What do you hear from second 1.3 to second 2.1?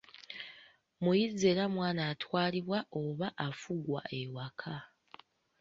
era mwana